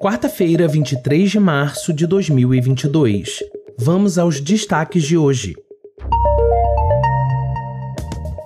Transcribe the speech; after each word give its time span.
Quarta-feira, 0.00 0.68
23 0.68 1.28
de 1.28 1.40
março 1.40 1.92
de 1.92 2.06
2022. 2.06 3.42
Vamos 3.76 4.16
aos 4.16 4.40
destaques 4.40 5.02
de 5.02 5.18
hoje. 5.18 5.56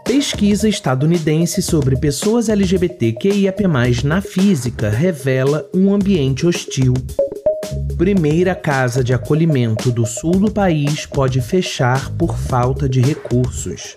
Pesquisa 0.02 0.66
estadunidense 0.66 1.60
sobre 1.60 1.94
pessoas 1.96 2.48
LGBTQIAP+, 2.48 3.64
na 4.02 4.22
física 4.22 4.88
revela 4.88 5.68
um 5.74 5.92
ambiente 5.92 6.46
hostil. 6.46 6.94
Primeira 7.98 8.54
casa 8.54 9.04
de 9.04 9.12
acolhimento 9.12 9.90
do 9.90 10.06
sul 10.06 10.40
do 10.40 10.50
país 10.50 11.04
pode 11.04 11.42
fechar 11.42 12.10
por 12.16 12.34
falta 12.34 12.88
de 12.88 13.02
recursos. 13.02 13.94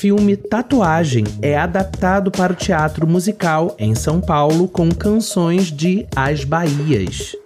Filme 0.00 0.34
Tatuagem 0.34 1.24
é 1.42 1.58
adaptado 1.58 2.30
para 2.30 2.54
o 2.54 2.56
teatro 2.56 3.06
musical 3.06 3.76
em 3.78 3.94
São 3.94 4.18
Paulo 4.18 4.66
com 4.66 4.88
canções 4.88 5.70
de 5.70 6.06
As 6.16 6.42
Bahias. 6.42 7.36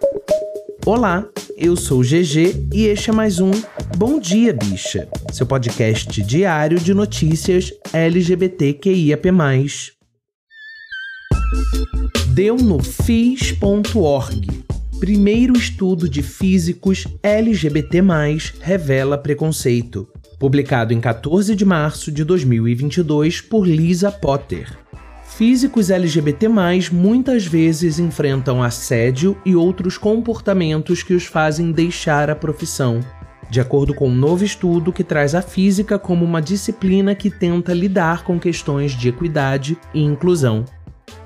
Olá, 0.86 1.26
eu 1.56 1.74
sou 1.74 2.00
GG 2.00 2.68
e 2.72 2.86
este 2.86 3.10
é 3.10 3.12
mais 3.12 3.40
um 3.40 3.50
Bom 3.96 4.20
Dia 4.20 4.52
Bicha, 4.52 5.08
seu 5.32 5.44
podcast 5.44 6.22
diário 6.22 6.78
de 6.78 6.94
notícias 6.94 7.72
LGBTQIAP+. 7.92 9.32
Deu 12.34 12.54
no 12.54 12.80
FIS.org. 12.80 14.46
Primeiro 15.00 15.56
estudo 15.56 16.08
de 16.08 16.22
físicos 16.22 17.04
LGBT+, 17.20 18.00
revela 18.60 19.18
preconceito. 19.18 20.08
Publicado 20.44 20.92
em 20.92 21.00
14 21.00 21.56
de 21.56 21.64
março 21.64 22.12
de 22.12 22.22
2022 22.22 23.40
por 23.40 23.66
Lisa 23.66 24.12
Potter. 24.12 24.76
Físicos 25.24 25.88
LGBT+, 25.88 26.50
muitas 26.92 27.46
vezes 27.46 27.98
enfrentam 27.98 28.62
assédio 28.62 29.38
e 29.42 29.56
outros 29.56 29.96
comportamentos 29.96 31.02
que 31.02 31.14
os 31.14 31.24
fazem 31.24 31.72
deixar 31.72 32.28
a 32.28 32.36
profissão. 32.36 33.00
De 33.48 33.58
acordo 33.58 33.94
com 33.94 34.10
um 34.10 34.14
novo 34.14 34.44
estudo 34.44 34.92
que 34.92 35.02
traz 35.02 35.34
a 35.34 35.40
física 35.40 35.98
como 35.98 36.26
uma 36.26 36.42
disciplina 36.42 37.14
que 37.14 37.30
tenta 37.30 37.72
lidar 37.72 38.22
com 38.22 38.38
questões 38.38 38.92
de 38.92 39.08
equidade 39.08 39.78
e 39.94 40.02
inclusão. 40.02 40.66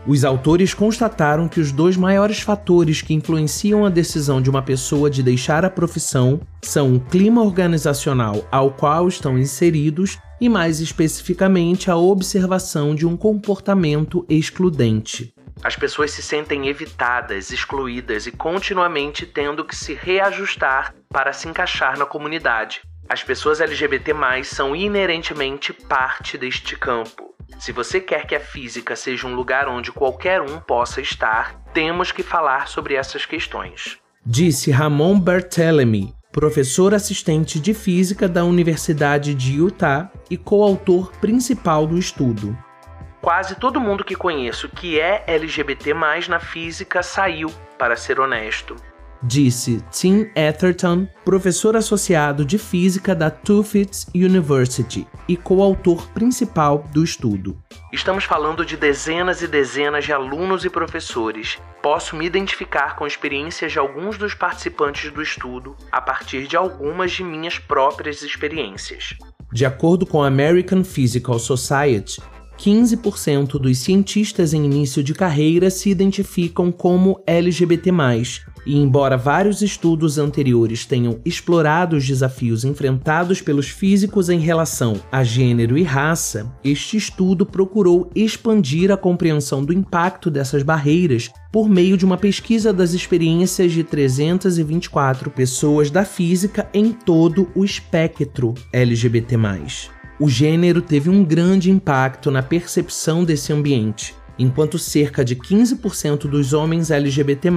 Os 0.07 0.25
autores 0.25 0.73
constataram 0.73 1.49
que 1.49 1.61
os 1.61 1.71
dois 1.71 1.97
maiores 1.97 2.41
fatores 2.41 3.03
que 3.03 3.13
influenciam 3.13 3.85
a 3.85 3.91
decisão 3.91 4.41
de 4.41 4.49
uma 4.49 4.63
pessoa 4.63 5.11
de 5.11 5.23
deixar 5.23 5.65
a 5.65 5.71
profissão 5.71 6.41
são 6.63 6.95
o 6.95 7.01
clima 7.01 7.43
organizacional 7.43 8.47
ao 8.51 8.71
qual 8.71 9.09
estão 9.09 9.39
inseridos 9.39 10.19
e, 10.41 10.49
mais 10.49 10.81
especificamente, 10.81 11.91
a 11.91 11.97
observação 11.97 12.95
de 12.95 13.07
um 13.07 13.17
comportamento 13.17 14.25
excludente. 14.29 15.35
As 15.63 15.75
pessoas 15.75 16.13
se 16.13 16.23
sentem 16.23 16.69
evitadas, 16.69 17.51
excluídas 17.51 18.27
e 18.27 18.33
continuamente 18.33 19.27
tendo 19.27 19.65
que 19.65 19.75
se 19.75 19.93
reajustar 19.93 20.95
para 21.09 21.33
se 21.33 21.49
encaixar 21.49 21.99
na 21.99 22.07
comunidade. 22.07 22.81
As 23.09 23.25
pessoas 23.25 23.61
LGBT 23.61 24.13
são 24.45 24.77
inerentemente 24.77 25.73
parte 25.73 26.39
deste 26.39 26.77
campo. 26.77 27.28
Se 27.59 27.73
você 27.73 28.01
quer 28.01 28.27
que 28.27 28.35
a 28.35 28.41
física 28.41 28.95
seja 28.95 29.27
um 29.27 29.35
lugar 29.35 29.69
onde 29.69 29.91
qualquer 29.91 30.41
um 30.41 30.61
possa 30.61 31.01
estar, 31.01 31.61
temos 31.73 32.13
que 32.13 32.23
falar 32.23 32.69
sobre 32.69 32.95
essas 32.95 33.25
questões. 33.25 33.99
Disse 34.25 34.71
Ramon 34.71 35.19
Barthelemy, 35.19 36.15
professor 36.31 36.95
assistente 36.95 37.59
de 37.59 37.73
física 37.73 38.29
da 38.29 38.45
Universidade 38.45 39.35
de 39.35 39.55
Utah 39.57 40.11
e 40.31 40.37
coautor 40.37 41.11
principal 41.21 41.87
do 41.87 41.99
estudo. 41.99 42.57
Quase 43.21 43.57
todo 43.57 43.81
mundo 43.81 44.05
que 44.05 44.15
conheço 44.15 44.69
que 44.69 45.01
é 45.01 45.25
LGBT 45.27 45.93
na 46.29 46.39
física 46.39 47.03
saiu, 47.03 47.51
para 47.77 47.97
ser 47.97 48.21
honesto 48.21 48.77
disse 49.23 49.83
Tim 49.91 50.31
Atherton, 50.37 51.09
professor 51.25 51.77
associado 51.77 52.45
de 52.45 52.59
física 52.59 53.15
da 53.15 53.31
Tufts 53.31 54.07
University 54.15 55.07
e 55.29 55.37
coautor 55.37 56.09
principal 56.09 56.85
do 56.93 57.03
estudo. 57.03 57.57
Estamos 57.93 58.25
falando 58.25 58.65
de 58.65 58.77
dezenas 58.77 59.43
e 59.43 59.49
dezenas 59.49 60.05
de 60.05 60.13
alunos 60.13 60.65
e 60.65 60.71
professores. 60.71 61.59
Posso 61.83 62.17
me 62.17 62.27
identificar 62.27 62.97
com 62.97 63.07
experiências 63.07 63.73
de 63.73 63.79
alguns 63.79 64.19
dos 64.19 64.35
participantes 64.35 65.11
do 65.11 65.23
estudo 65.23 65.77
a 65.91 66.01
partir 66.01 66.47
de 66.47 66.57
algumas 66.57 67.13
de 67.13 67.25
minhas 67.25 67.59
próprias 67.59 68.23
experiências. 68.23 69.15
De 69.51 69.65
acordo 69.65 70.05
com 70.05 70.23
a 70.23 70.27
American 70.27 70.85
Physical 70.85 71.39
Society, 71.39 72.21
15% 72.59 73.59
dos 73.59 73.79
cientistas 73.79 74.53
em 74.53 74.65
início 74.65 75.03
de 75.03 75.15
carreira 75.15 75.71
se 75.71 75.91
identificam 75.91 76.73
como 76.73 77.23
LGBT, 77.25 77.93
e 78.67 78.77
embora 78.77 79.17
vários 79.17 79.63
estudos 79.63 80.19
anteriores 80.19 80.85
tenham 80.85 81.21
explorado 81.25 81.97
os 81.97 82.07
desafios 82.07 82.65
enfrentados 82.65 83.41
pelos 83.41 83.69
físicos 83.69 84.29
em 84.29 84.39
relação 84.41 85.01
a 85.11 85.23
gênero 85.23 85.79
e 85.79 85.83
raça, 85.83 86.53
este 86.63 86.97
estudo 86.97 87.47
procurou 87.47 88.11
expandir 88.15 88.91
a 88.91 88.97
compreensão 88.97 89.65
do 89.65 89.73
impacto 89.73 90.31
dessas 90.31 90.63
barreiras 90.63 91.31
por 91.53 91.69
meio 91.69 91.97
de 91.97 92.05
uma 92.05 92.19
pesquisa 92.19 92.73
das 92.73 92.93
experiências 92.93 93.73
de 93.73 93.83
324 93.83 95.31
pessoas 95.31 95.91
da 95.91 96.05
física 96.05 96.69
em 96.75 96.93
todo 96.93 97.49
o 97.55 97.65
espectro 97.65 98.53
LGBT. 98.73 99.98
O 100.21 100.29
gênero 100.29 100.83
teve 100.83 101.09
um 101.09 101.25
grande 101.25 101.71
impacto 101.71 102.29
na 102.29 102.43
percepção 102.43 103.23
desse 103.23 103.53
ambiente, 103.53 104.17
enquanto 104.37 104.77
cerca 104.77 105.25
de 105.25 105.37
15% 105.37 106.29
dos 106.29 106.53
homens 106.53 106.91
LGBT+, 106.91 107.51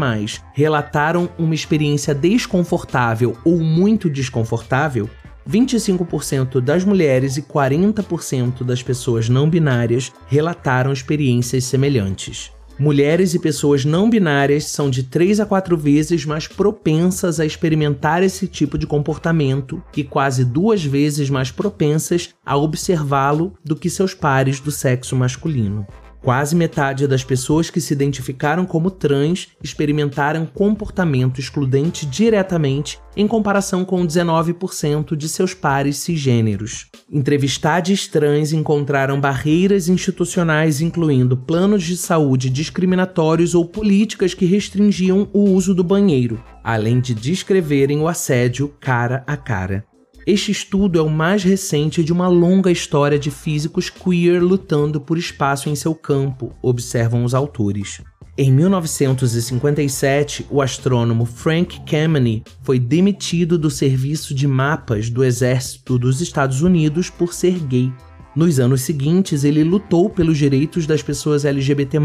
relataram 0.53 1.27
uma 1.39 1.55
experiência 1.55 2.13
desconfortável 2.13 3.35
ou 3.43 3.59
muito 3.59 4.11
desconfortável, 4.11 5.09
25% 5.49 6.61
das 6.61 6.85
mulheres 6.85 7.35
e 7.35 7.41
40% 7.41 8.63
das 8.63 8.83
pessoas 8.83 9.27
não 9.27 9.49
binárias 9.49 10.11
relataram 10.27 10.93
experiências 10.93 11.63
semelhantes. 11.63 12.51
Mulheres 12.81 13.35
e 13.35 13.39
pessoas 13.39 13.85
não 13.85 14.09
binárias 14.09 14.65
são 14.65 14.89
de 14.89 15.03
3 15.03 15.39
a 15.39 15.45
4 15.45 15.77
vezes 15.77 16.25
mais 16.25 16.47
propensas 16.47 17.39
a 17.39 17.45
experimentar 17.45 18.23
esse 18.23 18.47
tipo 18.47 18.75
de 18.75 18.87
comportamento 18.87 19.83
e 19.95 20.03
quase 20.03 20.43
duas 20.43 20.83
vezes 20.83 21.29
mais 21.29 21.51
propensas 21.51 22.33
a 22.43 22.57
observá-lo 22.57 23.53
do 23.63 23.75
que 23.75 23.87
seus 23.87 24.15
pares 24.15 24.59
do 24.59 24.71
sexo 24.71 25.15
masculino. 25.15 25.85
Quase 26.21 26.55
metade 26.55 27.07
das 27.07 27.23
pessoas 27.23 27.71
que 27.71 27.81
se 27.81 27.93
identificaram 27.93 28.63
como 28.63 28.91
trans 28.91 29.47
experimentaram 29.63 30.45
comportamento 30.45 31.39
excludente 31.39 32.05
diretamente, 32.05 32.99
em 33.17 33.27
comparação 33.27 33.83
com 33.83 34.05
19% 34.05 35.15
de 35.15 35.27
seus 35.27 35.55
pares 35.55 35.97
cisgêneros. 35.97 36.87
Entrevistados 37.11 38.07
trans 38.07 38.53
encontraram 38.53 39.19
barreiras 39.19 39.89
institucionais, 39.89 40.79
incluindo 40.79 41.35
planos 41.35 41.83
de 41.83 41.97
saúde 41.97 42.51
discriminatórios 42.51 43.55
ou 43.55 43.65
políticas 43.65 44.35
que 44.35 44.45
restringiam 44.45 45.27
o 45.33 45.49
uso 45.49 45.73
do 45.73 45.83
banheiro, 45.83 46.41
além 46.63 46.99
de 46.99 47.15
descreverem 47.15 47.99
o 47.99 48.07
assédio 48.07 48.71
cara 48.79 49.23
a 49.25 49.35
cara. 49.35 49.90
Este 50.25 50.51
estudo 50.51 50.99
é 50.99 51.01
o 51.01 51.09
mais 51.09 51.43
recente 51.43 52.03
de 52.03 52.13
uma 52.13 52.27
longa 52.27 52.71
história 52.71 53.17
de 53.17 53.31
físicos 53.31 53.89
queer 53.89 54.39
lutando 54.41 55.01
por 55.01 55.17
espaço 55.17 55.67
em 55.67 55.75
seu 55.75 55.95
campo, 55.95 56.53
observam 56.61 57.23
os 57.23 57.33
autores. 57.33 58.01
Em 58.37 58.51
1957, 58.51 60.45
o 60.49 60.61
astrônomo 60.61 61.25
Frank 61.25 61.81
Kameny 61.81 62.43
foi 62.61 62.79
demitido 62.79 63.57
do 63.57 63.69
serviço 63.69 64.33
de 64.33 64.47
mapas 64.47 65.09
do 65.09 65.23
Exército 65.23 65.97
dos 65.97 66.21
Estados 66.21 66.61
Unidos 66.61 67.09
por 67.09 67.33
ser 67.33 67.59
gay. 67.59 67.91
Nos 68.33 68.61
anos 68.61 68.83
seguintes, 68.83 69.43
ele 69.43 69.61
lutou 69.61 70.09
pelos 70.09 70.37
direitos 70.37 70.87
das 70.87 71.03
pessoas 71.03 71.43
LGBT, 71.43 71.97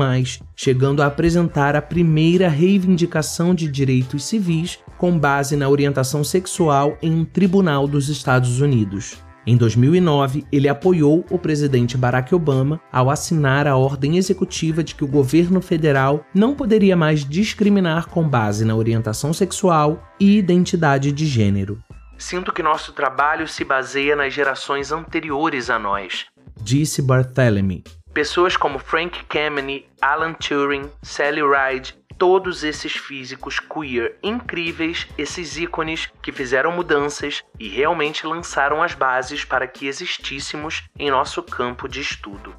chegando 0.56 1.00
a 1.00 1.06
apresentar 1.06 1.76
a 1.76 1.82
primeira 1.82 2.48
reivindicação 2.48 3.54
de 3.54 3.68
direitos 3.68 4.24
civis 4.24 4.80
com 4.98 5.16
base 5.16 5.54
na 5.54 5.68
orientação 5.68 6.24
sexual 6.24 6.98
em 7.00 7.12
um 7.12 7.24
tribunal 7.24 7.86
dos 7.86 8.08
Estados 8.08 8.60
Unidos. 8.60 9.18
Em 9.46 9.56
2009, 9.56 10.44
ele 10.50 10.68
apoiou 10.68 11.24
o 11.30 11.38
presidente 11.38 11.96
Barack 11.96 12.34
Obama 12.34 12.80
ao 12.90 13.08
assinar 13.08 13.68
a 13.68 13.76
ordem 13.76 14.16
executiva 14.16 14.82
de 14.82 14.96
que 14.96 15.04
o 15.04 15.08
governo 15.08 15.60
federal 15.60 16.24
não 16.34 16.56
poderia 16.56 16.96
mais 16.96 17.24
discriminar 17.24 18.08
com 18.08 18.28
base 18.28 18.64
na 18.64 18.74
orientação 18.74 19.32
sexual 19.32 20.02
e 20.18 20.36
identidade 20.36 21.12
de 21.12 21.24
gênero. 21.24 21.78
Sinto 22.18 22.52
que 22.52 22.62
nosso 22.62 22.92
trabalho 22.92 23.46
se 23.46 23.64
baseia 23.64 24.16
nas 24.16 24.32
gerações 24.32 24.90
anteriores 24.92 25.70
a 25.70 25.78
nós, 25.78 26.26
disse 26.60 27.02
Barthélemy. 27.02 27.84
Pessoas 28.12 28.56
como 28.56 28.78
Frank 28.78 29.24
Kameny, 29.24 29.86
Alan 30.00 30.32
Turing, 30.32 30.90
Sally 31.02 31.42
Ride 31.42 31.94
todos 32.18 32.64
esses 32.64 32.92
físicos 32.92 33.60
queer 33.60 34.16
incríveis, 34.22 35.06
esses 35.16 35.56
ícones 35.56 36.08
que 36.22 36.32
fizeram 36.32 36.72
mudanças 36.72 37.42
e 37.58 37.68
realmente 37.68 38.26
lançaram 38.26 38.82
as 38.82 38.94
bases 38.94 39.44
para 39.44 39.66
que 39.66 39.86
existíssemos 39.86 40.84
em 40.98 41.10
nosso 41.10 41.42
campo 41.42 41.88
de 41.88 42.00
estudo. 42.00 42.54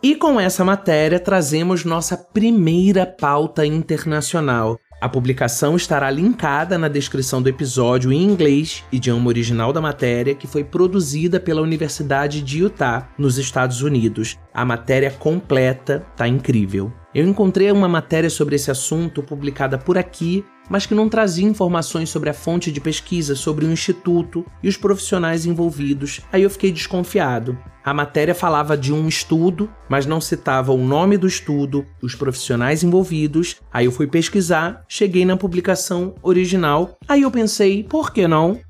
E 0.00 0.14
com 0.14 0.38
essa 0.38 0.64
matéria 0.64 1.18
trazemos 1.18 1.84
nossa 1.84 2.16
primeira 2.16 3.04
pauta 3.04 3.66
internacional, 3.66 4.78
a 5.00 5.08
publicação 5.08 5.76
estará 5.76 6.10
linkada 6.10 6.76
na 6.76 6.88
descrição 6.88 7.40
do 7.40 7.48
episódio 7.48 8.12
em 8.12 8.22
inglês, 8.22 8.84
idioma 8.90 9.28
original 9.28 9.72
da 9.72 9.80
matéria, 9.80 10.34
que 10.34 10.46
foi 10.46 10.64
produzida 10.64 11.38
pela 11.38 11.62
Universidade 11.62 12.42
de 12.42 12.58
Utah, 12.58 13.08
nos 13.16 13.38
Estados 13.38 13.80
Unidos. 13.80 14.36
A 14.52 14.64
matéria 14.64 15.10
completa 15.10 16.04
tá 16.16 16.26
incrível. 16.26 16.92
Eu 17.14 17.26
encontrei 17.26 17.70
uma 17.70 17.88
matéria 17.88 18.28
sobre 18.28 18.56
esse 18.56 18.70
assunto 18.70 19.22
publicada 19.22 19.78
por 19.78 19.96
aqui 19.96 20.44
mas 20.68 20.86
que 20.86 20.94
não 20.94 21.08
trazia 21.08 21.46
informações 21.46 22.10
sobre 22.10 22.30
a 22.30 22.34
fonte 22.34 22.70
de 22.70 22.80
pesquisa, 22.80 23.34
sobre 23.34 23.64
o 23.64 23.70
instituto 23.70 24.44
e 24.62 24.68
os 24.68 24.76
profissionais 24.76 25.46
envolvidos. 25.46 26.20
Aí 26.32 26.42
eu 26.42 26.50
fiquei 26.50 26.70
desconfiado. 26.70 27.58
A 27.84 27.94
matéria 27.94 28.34
falava 28.34 28.76
de 28.76 28.92
um 28.92 29.08
estudo, 29.08 29.70
mas 29.88 30.04
não 30.04 30.20
citava 30.20 30.72
o 30.72 30.84
nome 30.84 31.16
do 31.16 31.26
estudo, 31.26 31.86
os 32.02 32.14
profissionais 32.14 32.82
envolvidos. 32.82 33.56
Aí 33.72 33.86
eu 33.86 33.92
fui 33.92 34.06
pesquisar, 34.06 34.84
cheguei 34.86 35.24
na 35.24 35.36
publicação 35.36 36.14
original. 36.22 36.98
Aí 37.08 37.22
eu 37.22 37.30
pensei, 37.30 37.82
por 37.82 38.12
que 38.12 38.28
não? 38.28 38.60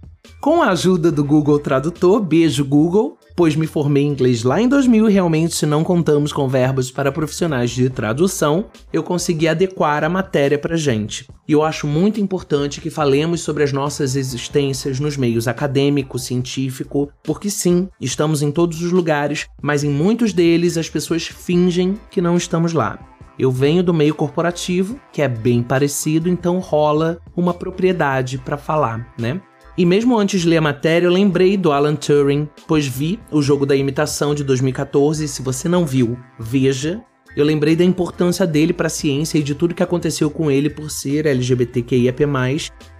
Com 0.40 0.62
a 0.62 0.70
ajuda 0.70 1.10
do 1.10 1.24
Google 1.24 1.58
Tradutor, 1.58 2.20
beijo 2.20 2.64
Google, 2.64 3.17
pois 3.38 3.54
me 3.54 3.68
formei 3.68 4.02
em 4.02 4.08
inglês 4.08 4.42
lá 4.42 4.60
em 4.60 4.66
2000 4.66 5.08
e 5.08 5.12
realmente 5.12 5.54
se 5.54 5.64
não 5.64 5.84
contamos 5.84 6.32
com 6.32 6.48
verbos 6.48 6.90
para 6.90 7.12
profissionais 7.12 7.70
de 7.70 7.88
tradução, 7.88 8.66
eu 8.92 9.00
consegui 9.00 9.46
adequar 9.46 10.02
a 10.02 10.08
matéria 10.08 10.58
para 10.58 10.76
gente. 10.76 11.24
E 11.46 11.52
eu 11.52 11.62
acho 11.62 11.86
muito 11.86 12.20
importante 12.20 12.80
que 12.80 12.90
falemos 12.90 13.40
sobre 13.42 13.62
as 13.62 13.72
nossas 13.72 14.16
existências 14.16 14.98
nos 14.98 15.16
meios 15.16 15.46
acadêmico, 15.46 16.18
científico, 16.18 17.12
porque 17.22 17.48
sim, 17.48 17.88
estamos 18.00 18.42
em 18.42 18.50
todos 18.50 18.82
os 18.82 18.90
lugares, 18.90 19.46
mas 19.62 19.84
em 19.84 19.88
muitos 19.88 20.32
deles 20.32 20.76
as 20.76 20.90
pessoas 20.90 21.28
fingem 21.28 21.94
que 22.10 22.20
não 22.20 22.36
estamos 22.36 22.72
lá. 22.72 22.98
Eu 23.38 23.52
venho 23.52 23.84
do 23.84 23.94
meio 23.94 24.16
corporativo, 24.16 25.00
que 25.12 25.22
é 25.22 25.28
bem 25.28 25.62
parecido, 25.62 26.28
então 26.28 26.58
rola 26.58 27.20
uma 27.36 27.54
propriedade 27.54 28.36
para 28.36 28.56
falar, 28.56 29.14
né? 29.16 29.40
E 29.78 29.86
mesmo 29.86 30.18
antes 30.18 30.40
de 30.40 30.48
ler 30.48 30.56
a 30.56 30.60
matéria, 30.60 31.06
eu 31.06 31.12
lembrei 31.12 31.56
do 31.56 31.70
Alan 31.70 31.94
Turing, 31.94 32.48
pois 32.66 32.84
vi 32.84 33.20
o 33.30 33.40
jogo 33.40 33.64
da 33.64 33.76
imitação 33.76 34.34
de 34.34 34.42
2014. 34.42 35.28
Se 35.28 35.40
você 35.40 35.68
não 35.68 35.86
viu, 35.86 36.18
veja. 36.36 37.00
Eu 37.36 37.44
lembrei 37.44 37.76
da 37.76 37.84
importância 37.84 38.44
dele 38.44 38.72
para 38.72 38.88
a 38.88 38.90
ciência 38.90 39.38
e 39.38 39.42
de 39.42 39.54
tudo 39.54 39.76
que 39.76 39.82
aconteceu 39.82 40.28
com 40.30 40.50
ele 40.50 40.68
por 40.68 40.90
ser 40.90 41.26
LGBTQIAP+. 41.26 42.24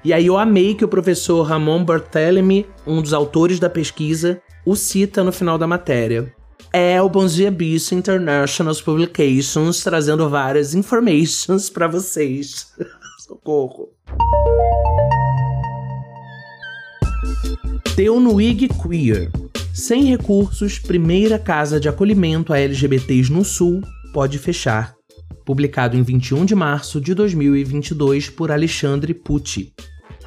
E 0.05 0.13
aí 0.13 0.27
eu 0.27 0.39
amei 0.39 0.77
que 0.77 0.85
o 0.85 0.89
professor 0.89 1.43
Ramon 1.43 1.85
Barthélemy, 1.85 2.65
um 2.87 3.03
dos 3.03 3.13
autores 3.13 3.59
da 3.59 3.69
pesquisa, 3.69 4.41
o 4.65 4.77
cita 4.77 5.25
no 5.25 5.33
final 5.33 5.59
da 5.59 5.67
matéria. 5.67 6.33
É 6.73 7.03
o 7.03 7.09
Bom 7.09 7.27
Dia 7.27 7.51
Bicho 7.51 7.93
International 7.93 8.77
Publications 8.77 9.83
trazendo 9.83 10.29
várias 10.29 10.77
informations 10.77 11.69
para 11.69 11.89
vocês. 11.89 12.73
Socorro. 13.19 13.89
Teunuig 17.99 18.69
Queer. 18.69 19.29
Sem 19.75 20.05
recursos, 20.05 20.79
primeira 20.79 21.37
casa 21.37 21.81
de 21.81 21.89
acolhimento 21.89 22.53
a 22.53 22.61
LGBTs 22.61 23.33
no 23.33 23.45
Sul 23.45 23.83
pode 24.13 24.39
fechar. 24.39 24.95
Publicado 25.45 25.97
em 25.97 26.03
21 26.05 26.45
de 26.45 26.55
março 26.55 27.01
de 27.01 27.13
2022 27.13 28.31
por 28.31 28.53
Alexandre 28.53 29.13
Pucci. 29.13 29.73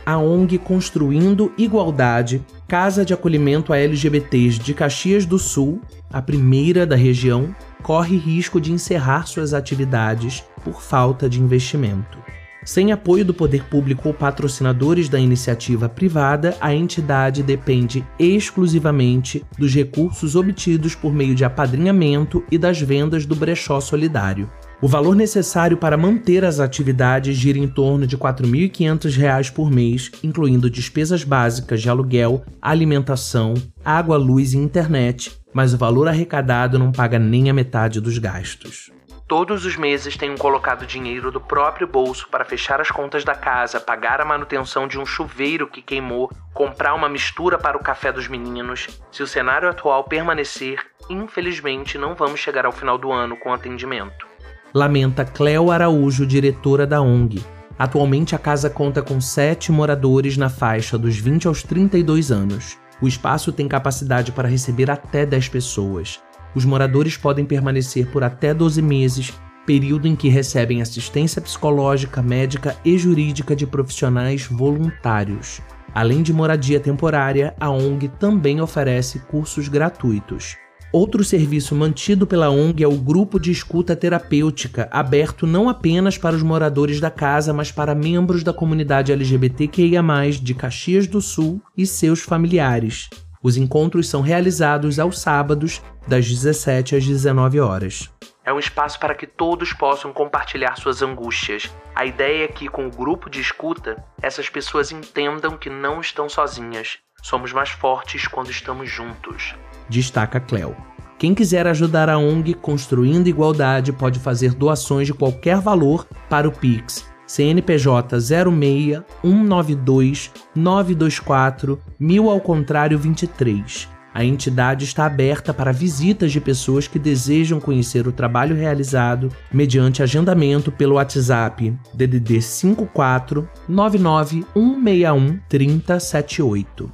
A 0.05 0.17
ONG 0.17 0.57
Construindo 0.57 1.53
Igualdade, 1.57 2.45
casa 2.67 3.05
de 3.05 3.13
acolhimento 3.13 3.71
a 3.71 3.77
LGBTs 3.77 4.59
de 4.59 4.73
Caxias 4.73 5.25
do 5.25 5.39
Sul, 5.39 5.79
a 6.09 6.21
primeira 6.21 6.85
da 6.85 6.97
região, 6.97 7.55
corre 7.81 8.17
risco 8.17 8.59
de 8.59 8.73
encerrar 8.73 9.27
suas 9.27 9.53
atividades 9.53 10.43
por 10.61 10.81
falta 10.81 11.29
de 11.29 11.39
investimento. 11.39 12.17
Sem 12.63 12.91
apoio 12.91 13.25
do 13.25 13.33
poder 13.33 13.63
público 13.63 14.07
ou 14.07 14.13
patrocinadores 14.13 15.09
da 15.09 15.19
iniciativa 15.19 15.89
privada, 15.89 16.55
a 16.61 16.73
entidade 16.73 17.41
depende 17.41 18.05
exclusivamente 18.19 19.43
dos 19.57 19.73
recursos 19.73 20.35
obtidos 20.35 20.93
por 20.93 21.11
meio 21.11 21.33
de 21.33 21.43
apadrinhamento 21.43 22.43
e 22.51 22.59
das 22.59 22.79
vendas 22.79 23.25
do 23.25 23.35
brechó 23.35 23.81
solidário. 23.81 24.47
O 24.79 24.87
valor 24.87 25.15
necessário 25.15 25.77
para 25.77 25.97
manter 25.97 26.45
as 26.45 26.59
atividades 26.59 27.35
gira 27.35 27.57
em 27.57 27.67
torno 27.67 28.05
de 28.05 28.15
R$ 28.15 28.21
4.500 28.21 29.51
por 29.51 29.71
mês, 29.71 30.11
incluindo 30.23 30.69
despesas 30.69 31.23
básicas 31.23 31.81
de 31.81 31.89
aluguel, 31.89 32.43
alimentação, 32.61 33.53
água, 33.85 34.17
luz 34.17 34.53
e 34.53 34.57
internet, 34.57 35.31
mas 35.53 35.73
o 35.73 35.77
valor 35.77 36.07
arrecadado 36.07 36.79
não 36.79 36.91
paga 36.91 37.19
nem 37.19 37.49
a 37.49 37.53
metade 37.53 37.99
dos 37.99 38.17
gastos. 38.17 38.91
Todos 39.31 39.63
os 39.63 39.77
meses 39.77 40.17
tenho 40.17 40.37
colocado 40.37 40.85
dinheiro 40.85 41.31
do 41.31 41.39
próprio 41.39 41.87
bolso 41.87 42.27
para 42.29 42.43
fechar 42.43 42.81
as 42.81 42.91
contas 42.91 43.23
da 43.23 43.33
casa, 43.33 43.79
pagar 43.79 44.19
a 44.19 44.25
manutenção 44.25 44.89
de 44.89 44.99
um 44.99 45.05
chuveiro 45.05 45.69
que 45.69 45.81
queimou, 45.81 46.29
comprar 46.53 46.93
uma 46.93 47.07
mistura 47.07 47.57
para 47.57 47.77
o 47.77 47.81
café 47.81 48.11
dos 48.11 48.27
meninos. 48.27 48.89
Se 49.09 49.23
o 49.23 49.27
cenário 49.27 49.69
atual 49.69 50.03
permanecer, 50.03 50.85
infelizmente 51.09 51.97
não 51.97 52.13
vamos 52.13 52.41
chegar 52.41 52.65
ao 52.65 52.73
final 52.73 52.97
do 52.97 53.09
ano 53.09 53.37
com 53.37 53.53
atendimento. 53.53 54.27
Lamenta 54.73 55.23
Cleo 55.23 55.71
Araújo, 55.71 56.27
diretora 56.27 56.85
da 56.85 57.01
ONG. 57.01 57.41
Atualmente 57.79 58.35
a 58.35 58.37
casa 58.37 58.69
conta 58.69 59.01
com 59.01 59.21
sete 59.21 59.71
moradores 59.71 60.35
na 60.35 60.49
faixa 60.49 60.97
dos 60.97 61.15
20 61.15 61.47
aos 61.47 61.63
32 61.63 62.33
anos. 62.33 62.77
O 63.01 63.07
espaço 63.07 63.53
tem 63.53 63.65
capacidade 63.69 64.33
para 64.33 64.49
receber 64.49 64.91
até 64.91 65.25
10 65.25 65.47
pessoas. 65.47 66.21
Os 66.53 66.65
moradores 66.65 67.15
podem 67.15 67.45
permanecer 67.45 68.07
por 68.07 68.23
até 68.23 68.53
12 68.53 68.81
meses, 68.81 69.33
período 69.65 70.07
em 70.07 70.15
que 70.15 70.27
recebem 70.27 70.81
assistência 70.81 71.41
psicológica, 71.41 72.21
médica 72.21 72.75
e 72.83 72.97
jurídica 72.97 73.55
de 73.55 73.65
profissionais 73.65 74.47
voluntários. 74.47 75.61
Além 75.93 76.21
de 76.21 76.33
moradia 76.33 76.79
temporária, 76.79 77.53
a 77.59 77.69
ONG 77.69 78.07
também 78.07 78.61
oferece 78.61 79.19
cursos 79.19 79.67
gratuitos. 79.67 80.57
Outro 80.93 81.23
serviço 81.23 81.73
mantido 81.73 82.27
pela 82.27 82.49
ONG 82.49 82.83
é 82.83 82.87
o 82.87 82.97
grupo 82.97 83.39
de 83.39 83.49
escuta 83.49 83.95
terapêutica, 83.95 84.89
aberto 84.91 85.47
não 85.47 85.69
apenas 85.69 86.17
para 86.17 86.35
os 86.35 86.43
moradores 86.43 86.99
da 86.99 87.09
casa, 87.09 87.53
mas 87.53 87.71
para 87.71 87.95
membros 87.95 88.43
da 88.43 88.51
comunidade 88.51 89.11
LGBTQIA, 89.13 90.03
de 90.41 90.53
Caxias 90.53 91.07
do 91.07 91.21
Sul 91.21 91.61
e 91.77 91.85
seus 91.85 92.19
familiares. 92.19 93.09
Os 93.43 93.57
encontros 93.57 94.07
são 94.07 94.21
realizados 94.21 94.99
aos 94.99 95.19
sábados, 95.19 95.81
das 96.07 96.27
17 96.27 96.95
às 96.95 97.05
19 97.05 97.59
horas. 97.59 98.09
É 98.45 98.53
um 98.53 98.59
espaço 98.59 98.99
para 98.99 99.15
que 99.15 99.25
todos 99.25 99.73
possam 99.73 100.13
compartilhar 100.13 100.75
suas 100.75 101.01
angústias. 101.01 101.71
A 101.95 102.05
ideia 102.05 102.45
é 102.45 102.47
que, 102.47 102.67
com 102.67 102.87
o 102.87 102.91
grupo 102.91 103.29
de 103.29 103.39
escuta, 103.39 104.03
essas 104.21 104.49
pessoas 104.49 104.91
entendam 104.91 105.57
que 105.57 105.69
não 105.69 106.01
estão 106.01 106.29
sozinhas. 106.29 106.99
Somos 107.23 107.51
mais 107.51 107.69
fortes 107.69 108.27
quando 108.27 108.49
estamos 108.51 108.89
juntos. 108.89 109.55
Destaca 109.89 110.39
Cleo. 110.39 110.75
Quem 111.17 111.35
quiser 111.35 111.67
ajudar 111.67 112.09
a 112.09 112.17
ONG 112.17 112.55
Construindo 112.55 113.27
Igualdade 113.27 113.93
pode 113.93 114.19
fazer 114.19 114.53
doações 114.53 115.07
de 115.07 115.13
qualquer 115.13 115.59
valor 115.59 116.07
para 116.27 116.47
o 116.47 116.51
Pix 116.51 117.10
CNPJ 117.33 118.19
06 118.19 119.01
192 119.23 120.31
924 120.53 121.79
1000 121.97 122.29
ao 122.29 122.41
contrário 122.41 122.99
23. 122.99 123.87
A 124.13 124.25
entidade 124.25 124.83
está 124.83 125.05
aberta 125.05 125.53
para 125.53 125.71
visitas 125.71 126.33
de 126.33 126.41
pessoas 126.41 126.89
que 126.89 126.99
desejam 126.99 127.61
conhecer 127.61 128.05
o 128.05 128.11
trabalho 128.11 128.53
realizado 128.53 129.29
mediante 129.49 130.03
agendamento 130.03 130.73
pelo 130.73 130.95
WhatsApp 130.95 131.73
DDD 131.93 132.41
54 132.41 133.47
99 133.69 134.45
161 134.53 135.39
3078. 135.47 136.91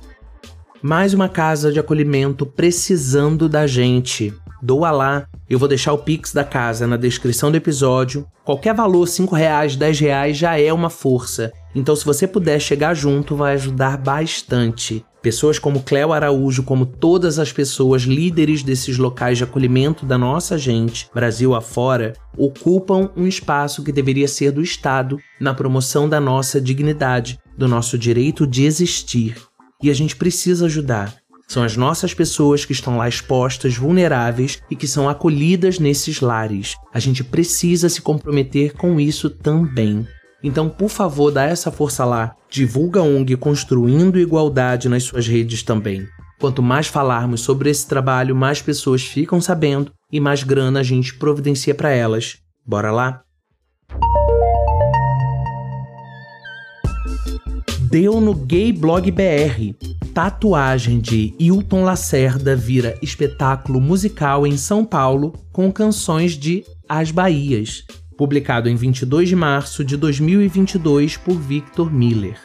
Mais 0.83 1.15
uma 1.15 1.27
casa 1.27 1.71
de 1.71 1.79
acolhimento 1.79 2.45
precisando 2.45 3.49
da 3.49 3.65
gente. 3.65 4.31
Doa 4.61 4.91
lá. 4.91 5.27
Eu 5.49 5.59
vou 5.59 5.67
deixar 5.67 5.93
o 5.93 5.97
Pix 5.97 6.33
da 6.33 6.43
casa 6.43 6.87
na 6.87 6.97
descrição 6.97 7.51
do 7.51 7.57
episódio. 7.57 8.27
Qualquer 8.43 8.73
valor, 8.73 9.07
5 9.07 9.35
reais, 9.35 9.75
10 9.75 9.99
reais, 9.99 10.37
já 10.37 10.59
é 10.59 10.71
uma 10.73 10.89
força. 10.89 11.51
Então, 11.75 11.95
se 11.95 12.03
você 12.03 12.27
puder 12.27 12.59
chegar 12.59 12.93
junto, 12.93 13.35
vai 13.35 13.53
ajudar 13.53 13.97
bastante. 13.97 15.05
Pessoas 15.21 15.59
como 15.59 15.83
Cléo 15.83 16.13
Araújo, 16.13 16.63
como 16.63 16.85
todas 16.85 17.37
as 17.37 17.51
pessoas 17.51 18.03
líderes 18.03 18.63
desses 18.63 18.97
locais 18.97 19.37
de 19.37 19.43
acolhimento 19.43 20.05
da 20.05 20.17
nossa 20.17 20.57
gente, 20.57 21.09
Brasil 21.13 21.53
afora, 21.53 22.13
ocupam 22.37 23.09
um 23.15 23.27
espaço 23.27 23.83
que 23.83 23.91
deveria 23.91 24.27
ser 24.27 24.51
do 24.51 24.61
Estado 24.61 25.19
na 25.39 25.53
promoção 25.53 26.07
da 26.07 26.19
nossa 26.19 26.61
dignidade, 26.61 27.39
do 27.57 27.67
nosso 27.67 27.97
direito 27.97 28.47
de 28.47 28.63
existir. 28.63 29.35
E 29.83 29.89
a 29.89 29.93
gente 29.93 30.15
precisa 30.15 30.65
ajudar. 30.65 31.13
São 31.47 31.63
as 31.63 31.77
nossas 31.77 32.13
pessoas 32.13 32.65
que 32.65 32.73
estão 32.73 32.97
lá 32.97 33.07
expostas, 33.07 33.77
vulneráveis 33.77 34.61
e 34.69 34.75
que 34.75 34.85
são 34.85 35.07
acolhidas 35.07 35.79
nesses 35.79 36.19
lares. 36.19 36.75
A 36.93 36.99
gente 36.99 37.23
precisa 37.23 37.87
se 37.87 38.01
comprometer 38.01 38.73
com 38.73 38.99
isso 38.99 39.29
também. 39.29 40.05
Então, 40.43 40.67
por 40.67 40.89
favor, 40.89 41.31
dá 41.31 41.45
essa 41.45 41.71
força 41.71 42.03
lá. 42.03 42.35
Divulga 42.49 42.99
a 42.99 43.03
ONG 43.03 43.37
Construindo 43.37 44.19
Igualdade 44.19 44.89
nas 44.89 45.03
suas 45.03 45.25
redes 45.25 45.63
também. 45.63 46.05
Quanto 46.37 46.61
mais 46.61 46.87
falarmos 46.87 47.41
sobre 47.41 47.69
esse 47.69 47.87
trabalho, 47.87 48.35
mais 48.35 48.61
pessoas 48.61 49.01
ficam 49.01 49.39
sabendo 49.39 49.91
e 50.11 50.19
mais 50.19 50.43
grana 50.43 50.81
a 50.81 50.83
gente 50.83 51.15
providencia 51.15 51.73
para 51.73 51.89
elas. 51.89 52.39
Bora 52.65 52.91
lá? 52.91 53.21
Deu 57.89 58.19
no 58.19 58.35
Gay 58.35 58.73
Blog 58.73 59.09
BR. 59.09 60.06
Tatuagem 60.17 60.99
de 60.99 61.35
Hilton 61.37 61.83
Lacerda 61.83 62.55
vira 62.55 62.97
espetáculo 63.03 63.79
musical 63.79 64.47
em 64.47 64.57
São 64.57 64.83
Paulo 64.83 65.31
com 65.51 65.71
canções 65.71 66.31
de 66.31 66.65
As 66.89 67.11
Bahias 67.11 67.83
publicado 68.17 68.67
em 68.67 68.75
22 68.75 69.29
de 69.29 69.35
março 69.35 69.85
de 69.85 69.95
2022 69.95 71.17
por 71.17 71.35
Victor 71.39 71.93
Miller. 71.93 72.39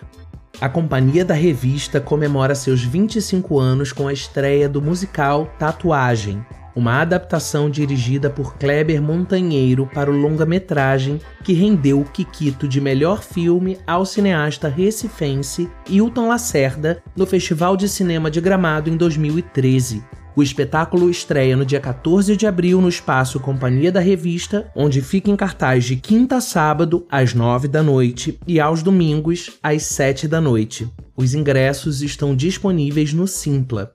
A 0.60 0.68
companhia 0.68 1.24
da 1.24 1.32
revista 1.32 1.98
comemora 1.98 2.54
seus 2.54 2.82
25 2.82 3.58
anos 3.58 3.90
com 3.90 4.06
a 4.06 4.12
estreia 4.12 4.68
do 4.68 4.82
musical 4.82 5.46
Tatuagem, 5.58 6.44
uma 6.74 7.00
adaptação 7.00 7.68
dirigida 7.68 8.30
por 8.30 8.56
Kleber 8.56 9.02
Montanheiro 9.02 9.88
para 9.92 10.10
o 10.10 10.16
longa-metragem 10.16 11.20
que 11.44 11.52
rendeu 11.52 12.00
o 12.00 12.04
Kikito 12.04 12.66
de 12.66 12.80
melhor 12.80 13.22
filme 13.22 13.78
ao 13.86 14.04
cineasta 14.04 14.68
recifense 14.68 15.68
Hilton 15.88 16.28
Lacerda 16.28 17.02
no 17.16 17.26
Festival 17.26 17.76
de 17.76 17.88
Cinema 17.88 18.30
de 18.30 18.40
Gramado 18.40 18.88
em 18.88 18.96
2013. 18.96 20.02
O 20.34 20.42
espetáculo 20.42 21.10
estreia 21.10 21.54
no 21.54 21.64
dia 21.64 21.78
14 21.78 22.34
de 22.36 22.46
abril 22.46 22.80
no 22.80 22.88
espaço 22.88 23.38
Companhia 23.38 23.92
da 23.92 24.00
Revista, 24.00 24.70
onde 24.74 25.02
fica 25.02 25.30
em 25.30 25.36
cartaz 25.36 25.84
de 25.84 25.96
quinta 25.96 26.36
a 26.36 26.40
sábado, 26.40 27.06
às 27.10 27.34
9 27.34 27.68
da 27.68 27.82
noite, 27.82 28.38
e 28.46 28.58
aos 28.58 28.82
domingos, 28.82 29.50
às 29.62 29.82
7 29.82 30.26
da 30.26 30.40
noite. 30.40 30.90
Os 31.14 31.34
ingressos 31.34 32.00
estão 32.00 32.34
disponíveis 32.34 33.12
no 33.12 33.26
Simpla. 33.26 33.92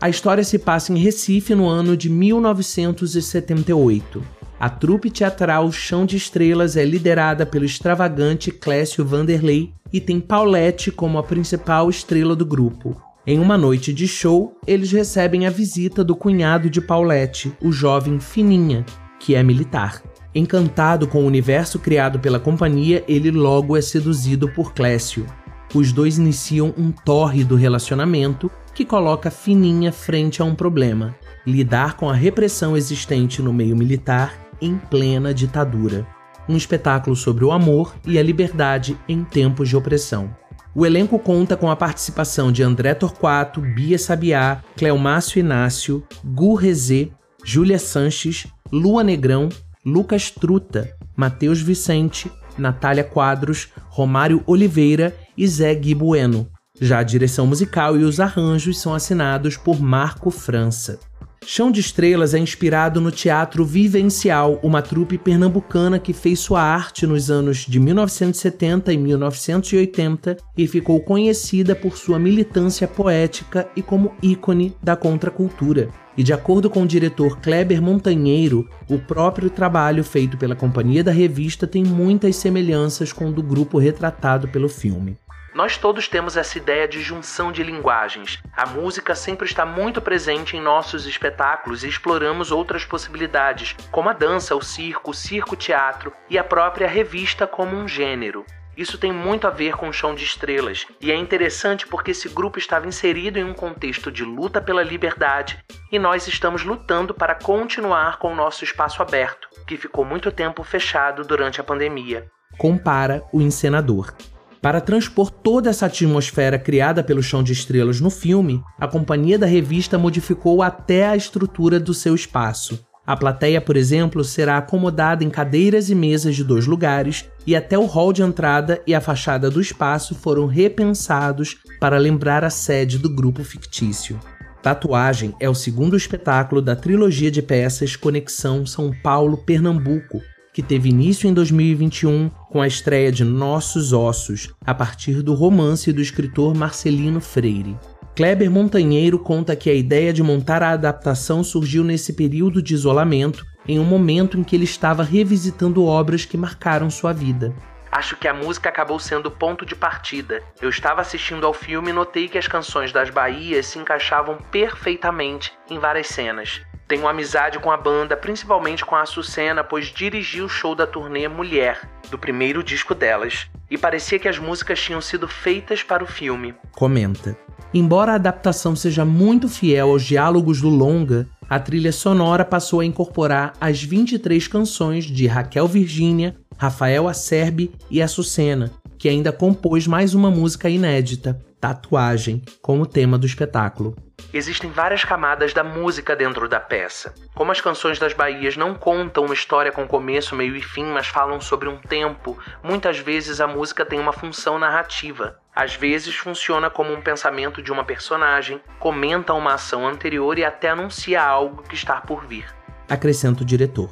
A 0.00 0.08
história 0.08 0.44
se 0.44 0.60
passa 0.60 0.92
em 0.92 0.96
Recife 0.96 1.56
no 1.56 1.66
ano 1.66 1.96
de 1.96 2.08
1978. 2.08 4.24
A 4.60 4.70
trupe 4.70 5.10
teatral 5.10 5.72
Chão 5.72 6.06
de 6.06 6.16
Estrelas 6.16 6.76
é 6.76 6.84
liderada 6.84 7.44
pelo 7.44 7.64
extravagante 7.64 8.52
Clécio 8.52 9.04
Vanderlei 9.04 9.72
e 9.92 10.00
tem 10.00 10.20
Paulette 10.20 10.92
como 10.92 11.18
a 11.18 11.24
principal 11.24 11.90
estrela 11.90 12.36
do 12.36 12.46
grupo. 12.46 12.96
Em 13.26 13.40
uma 13.40 13.58
noite 13.58 13.92
de 13.92 14.06
show, 14.06 14.56
eles 14.64 14.92
recebem 14.92 15.48
a 15.48 15.50
visita 15.50 16.04
do 16.04 16.14
cunhado 16.14 16.70
de 16.70 16.80
Paulette, 16.80 17.52
o 17.60 17.72
jovem 17.72 18.20
Fininha, 18.20 18.86
que 19.18 19.34
é 19.34 19.42
militar. 19.42 20.00
Encantado 20.32 21.08
com 21.08 21.24
o 21.24 21.26
universo 21.26 21.80
criado 21.80 22.20
pela 22.20 22.38
companhia, 22.38 23.02
ele 23.08 23.32
logo 23.32 23.76
é 23.76 23.80
seduzido 23.80 24.48
por 24.48 24.74
Clécio. 24.74 25.26
Os 25.74 25.92
dois 25.92 26.18
iniciam 26.18 26.72
um 26.78 26.92
tórrido 26.92 27.56
relacionamento 27.56 28.48
que 28.78 28.84
coloca 28.84 29.28
Fininha 29.28 29.90
frente 29.90 30.40
a 30.40 30.44
um 30.44 30.54
problema: 30.54 31.12
lidar 31.44 31.96
com 31.96 32.08
a 32.08 32.14
repressão 32.14 32.76
existente 32.76 33.42
no 33.42 33.52
meio 33.52 33.76
militar 33.76 34.38
em 34.60 34.78
plena 34.78 35.34
ditadura. 35.34 36.06
Um 36.48 36.56
espetáculo 36.56 37.16
sobre 37.16 37.44
o 37.44 37.50
amor 37.50 37.96
e 38.06 38.20
a 38.20 38.22
liberdade 38.22 38.96
em 39.08 39.24
tempos 39.24 39.68
de 39.68 39.76
opressão. 39.76 40.32
O 40.76 40.86
elenco 40.86 41.18
conta 41.18 41.56
com 41.56 41.68
a 41.68 41.74
participação 41.74 42.52
de 42.52 42.62
André 42.62 42.94
Torquato, 42.94 43.60
Bia 43.60 43.98
Sabiá, 43.98 44.62
Cleomácio 44.76 45.40
Inácio, 45.40 46.04
Gu 46.24 46.54
Rezê, 46.54 47.10
Júlia 47.44 47.80
Sanches, 47.80 48.46
Lua 48.70 49.02
Negrão, 49.02 49.48
Lucas 49.84 50.30
Truta, 50.30 50.96
Matheus 51.16 51.60
Vicente, 51.60 52.30
Natália 52.56 53.02
Quadros, 53.02 53.70
Romário 53.88 54.40
Oliveira 54.46 55.16
e 55.36 55.48
Zé 55.48 55.74
Gui 55.74 55.96
Bueno. 55.96 56.48
Já 56.80 57.00
a 57.00 57.02
direção 57.02 57.46
musical 57.46 57.96
e 57.96 58.04
os 58.04 58.20
arranjos 58.20 58.78
são 58.78 58.94
assinados 58.94 59.56
por 59.56 59.80
Marco 59.80 60.30
França. 60.30 61.00
Chão 61.44 61.72
de 61.72 61.80
Estrelas 61.80 62.34
é 62.34 62.38
inspirado 62.38 63.00
no 63.00 63.10
teatro 63.10 63.64
vivencial, 63.64 64.60
uma 64.62 64.82
trupe 64.82 65.16
pernambucana 65.16 65.98
que 65.98 66.12
fez 66.12 66.40
sua 66.40 66.62
arte 66.62 67.06
nos 67.06 67.30
anos 67.30 67.64
de 67.66 67.80
1970 67.80 68.92
e 68.92 68.98
1980 68.98 70.36
e 70.56 70.66
ficou 70.66 71.00
conhecida 71.00 71.74
por 71.74 71.96
sua 71.96 72.18
militância 72.18 72.86
poética 72.86 73.66
e 73.74 73.80
como 73.80 74.12
ícone 74.22 74.76
da 74.82 74.94
contracultura. 74.94 75.88
E 76.16 76.22
de 76.22 76.32
acordo 76.32 76.68
com 76.68 76.82
o 76.82 76.86
diretor 76.86 77.40
Kleber 77.40 77.80
Montanheiro, 77.80 78.68
o 78.88 78.98
próprio 78.98 79.48
trabalho 79.48 80.04
feito 80.04 80.36
pela 80.36 80.54
companhia 80.54 81.02
da 81.02 81.12
revista 81.12 81.66
tem 81.66 81.82
muitas 81.82 82.36
semelhanças 82.36 83.12
com 83.12 83.28
o 83.28 83.32
do 83.32 83.42
grupo 83.42 83.78
retratado 83.78 84.48
pelo 84.48 84.68
filme. 84.68 85.16
Nós 85.58 85.76
todos 85.76 86.06
temos 86.06 86.36
essa 86.36 86.56
ideia 86.56 86.86
de 86.86 87.02
junção 87.02 87.50
de 87.50 87.64
linguagens. 87.64 88.40
A 88.56 88.64
música 88.64 89.12
sempre 89.16 89.44
está 89.44 89.66
muito 89.66 90.00
presente 90.00 90.56
em 90.56 90.60
nossos 90.60 91.04
espetáculos 91.04 91.82
e 91.82 91.88
exploramos 91.88 92.52
outras 92.52 92.84
possibilidades, 92.84 93.74
como 93.90 94.08
a 94.08 94.12
dança, 94.12 94.54
o 94.54 94.62
circo, 94.62 95.10
o 95.10 95.14
circo-teatro 95.14 96.12
e 96.30 96.38
a 96.38 96.44
própria 96.44 96.86
revista 96.86 97.44
como 97.44 97.74
um 97.74 97.88
gênero. 97.88 98.46
Isso 98.76 98.98
tem 98.98 99.10
muito 99.10 99.48
a 99.48 99.50
ver 99.50 99.74
com 99.74 99.88
o 99.88 99.92
Chão 99.92 100.14
de 100.14 100.22
Estrelas, 100.22 100.86
e 101.00 101.10
é 101.10 101.16
interessante 101.16 101.88
porque 101.88 102.12
esse 102.12 102.28
grupo 102.28 102.60
estava 102.60 102.86
inserido 102.86 103.36
em 103.36 103.42
um 103.42 103.52
contexto 103.52 104.12
de 104.12 104.22
luta 104.22 104.60
pela 104.60 104.84
liberdade 104.84 105.58
e 105.90 105.98
nós 105.98 106.28
estamos 106.28 106.62
lutando 106.62 107.12
para 107.12 107.34
continuar 107.34 108.20
com 108.20 108.32
o 108.32 108.36
nosso 108.36 108.62
espaço 108.62 109.02
aberto, 109.02 109.48
que 109.66 109.76
ficou 109.76 110.04
muito 110.04 110.30
tempo 110.30 110.62
fechado 110.62 111.24
durante 111.24 111.60
a 111.60 111.64
pandemia. 111.64 112.30
Compara 112.56 113.24
o 113.32 113.40
encenador. 113.40 114.14
Para 114.60 114.80
transpor 114.80 115.30
toda 115.30 115.70
essa 115.70 115.86
atmosfera 115.86 116.58
criada 116.58 117.04
pelo 117.04 117.22
Chão 117.22 117.42
de 117.42 117.52
Estrelas 117.52 118.00
no 118.00 118.10
filme, 118.10 118.62
a 118.78 118.88
companhia 118.88 119.38
da 119.38 119.46
revista 119.46 119.96
modificou 119.96 120.62
até 120.62 121.06
a 121.06 121.16
estrutura 121.16 121.78
do 121.78 121.94
seu 121.94 122.14
espaço. 122.14 122.84
A 123.06 123.16
plateia, 123.16 123.60
por 123.60 123.76
exemplo, 123.76 124.22
será 124.22 124.58
acomodada 124.58 125.24
em 125.24 125.30
cadeiras 125.30 125.88
e 125.88 125.94
mesas 125.94 126.36
de 126.36 126.44
dois 126.44 126.66
lugares, 126.66 127.24
e 127.46 127.56
até 127.56 127.78
o 127.78 127.86
hall 127.86 128.12
de 128.12 128.22
entrada 128.22 128.82
e 128.86 128.94
a 128.94 129.00
fachada 129.00 129.48
do 129.48 129.60
espaço 129.60 130.14
foram 130.14 130.46
repensados 130.46 131.56
para 131.80 131.96
lembrar 131.96 132.44
a 132.44 132.50
sede 132.50 132.98
do 132.98 133.08
grupo 133.08 133.42
fictício. 133.42 134.20
Tatuagem 134.62 135.34
é 135.40 135.48
o 135.48 135.54
segundo 135.54 135.96
espetáculo 135.96 136.60
da 136.60 136.76
trilogia 136.76 137.30
de 137.30 137.40
peças 137.40 137.96
Conexão 137.96 138.66
São 138.66 138.92
Paulo-Pernambuco, 139.02 140.20
que 140.52 140.62
teve 140.62 140.88
início 140.88 141.28
em 141.28 141.34
2021 141.34 142.30
com 142.50 142.60
a 142.60 142.66
estreia 142.66 143.12
de 143.12 143.24
Nossos 143.24 143.92
Ossos, 143.92 144.52
a 144.64 144.74
partir 144.74 145.22
do 145.22 145.34
romance 145.34 145.92
do 145.92 146.00
escritor 146.00 146.54
Marcelino 146.54 147.20
Freire. 147.20 147.76
Kleber 148.18 148.50
Montanheiro 148.50 149.18
conta 149.18 149.54
que 149.54 149.70
a 149.70 149.74
ideia 149.74 150.12
de 150.12 150.22
montar 150.22 150.62
a 150.62 150.70
adaptação 150.70 151.44
surgiu 151.44 151.84
nesse 151.84 152.14
período 152.14 152.60
de 152.60 152.74
isolamento, 152.74 153.46
em 153.66 153.78
um 153.78 153.84
momento 153.84 154.36
em 154.36 154.42
que 154.42 154.56
ele 154.56 154.64
estava 154.64 155.04
revisitando 155.04 155.84
obras 155.84 156.24
que 156.24 156.36
marcaram 156.36 156.90
sua 156.90 157.12
vida. 157.12 157.54
Acho 157.92 158.16
que 158.16 158.28
a 158.28 158.34
música 158.34 158.68
acabou 158.68 158.98
sendo 158.98 159.26
o 159.26 159.30
ponto 159.30 159.64
de 159.64 159.74
partida. 159.74 160.42
Eu 160.60 160.68
estava 160.68 161.00
assistindo 161.00 161.46
ao 161.46 161.54
filme 161.54 161.90
e 161.90 161.92
notei 161.92 162.28
que 162.28 162.38
as 162.38 162.48
canções 162.48 162.92
das 162.92 163.08
Bahias 163.08 163.66
se 163.66 163.78
encaixavam 163.78 164.38
perfeitamente 164.50 165.52
em 165.70 165.78
várias 165.78 166.08
cenas. 166.08 166.60
Tenho 166.88 167.06
amizade 167.06 167.58
com 167.58 167.70
a 167.70 167.76
banda, 167.76 168.16
principalmente 168.16 168.82
com 168.82 168.94
a 168.94 169.02
Açucena, 169.02 169.62
pois 169.62 169.88
dirigi 169.88 170.40
o 170.40 170.48
show 170.48 170.74
da 170.74 170.86
turnê 170.86 171.28
Mulher, 171.28 171.86
do 172.10 172.16
primeiro 172.16 172.64
disco 172.64 172.94
delas, 172.94 173.46
e 173.70 173.76
parecia 173.76 174.18
que 174.18 174.26
as 174.26 174.38
músicas 174.38 174.80
tinham 174.80 175.00
sido 175.02 175.28
feitas 175.28 175.82
para 175.82 176.02
o 176.02 176.06
filme. 176.06 176.54
Comenta. 176.72 177.36
Embora 177.74 178.12
a 178.12 178.14
adaptação 178.14 178.74
seja 178.74 179.04
muito 179.04 179.50
fiel 179.50 179.90
aos 179.90 180.02
diálogos 180.02 180.62
do 180.62 180.70
longa, 180.70 181.28
a 181.46 181.60
trilha 181.60 181.92
sonora 181.92 182.42
passou 182.42 182.80
a 182.80 182.86
incorporar 182.86 183.52
as 183.60 183.82
23 183.82 184.48
canções 184.48 185.04
de 185.04 185.26
Raquel 185.26 185.68
Virgínia, 185.68 186.36
Rafael 186.56 187.06
Acerbi 187.06 187.70
e 187.90 188.00
Açucena, 188.00 188.72
que 188.98 189.08
ainda 189.08 189.32
compôs 189.32 189.86
mais 189.86 190.14
uma 190.14 190.30
música 190.30 190.68
inédita, 190.68 191.40
Tatuagem, 191.60 192.42
como 192.62 192.86
tema 192.86 193.18
do 193.18 193.26
espetáculo. 193.26 193.96
Existem 194.32 194.70
várias 194.70 195.04
camadas 195.04 195.52
da 195.52 195.64
música 195.64 196.14
dentro 196.14 196.48
da 196.48 196.60
peça. 196.60 197.14
Como 197.34 197.50
as 197.50 197.60
canções 197.60 197.98
das 197.98 198.12
Bahias 198.12 198.56
não 198.56 198.74
contam 198.74 199.24
uma 199.24 199.34
história 199.34 199.72
com 199.72 199.86
começo, 199.86 200.36
meio 200.36 200.54
e 200.54 200.62
fim, 200.62 200.84
mas 200.84 201.06
falam 201.06 201.40
sobre 201.40 201.68
um 201.68 201.78
tempo, 201.78 202.36
muitas 202.62 202.98
vezes 202.98 203.40
a 203.40 203.46
música 203.46 203.84
tem 203.86 203.98
uma 203.98 204.12
função 204.12 204.58
narrativa. 204.58 205.38
Às 205.54 205.74
vezes 205.74 206.14
funciona 206.14 206.70
como 206.70 206.92
um 206.92 207.00
pensamento 207.00 207.62
de 207.62 207.72
uma 207.72 207.84
personagem, 207.84 208.60
comenta 208.78 209.32
uma 209.32 209.54
ação 209.54 209.86
anterior 209.86 210.38
e 210.38 210.44
até 210.44 210.68
anuncia 210.68 211.22
algo 211.22 211.62
que 211.62 211.74
está 211.74 212.00
por 212.00 212.26
vir. 212.26 212.46
Acrescenta 212.88 213.42
o 213.42 213.46
diretor. 213.46 213.90